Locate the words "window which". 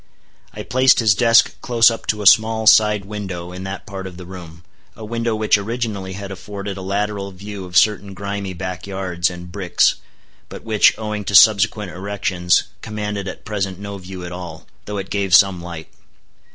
5.05-5.59